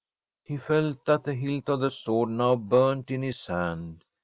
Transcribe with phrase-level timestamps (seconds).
[0.41, 4.03] He felt that the hilt of the sword now burnt in his hand.